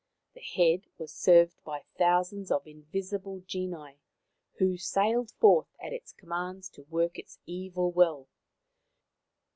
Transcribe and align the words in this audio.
The 0.33 0.41
head 0.41 0.87
was 0.97 1.13
served 1.13 1.63
by 1.63 1.83
thousands 1.95 2.49
of 2.49 2.65
invisible 2.65 3.41
genii, 3.45 3.99
who 4.53 4.75
sallied 4.75 5.29
forth 5.29 5.75
at 5.79 5.93
its 5.93 6.11
commands 6.11 6.69
to 6.69 6.81
work 6.89 7.19
its 7.19 7.37
evil 7.45 7.91
will. 7.91 8.27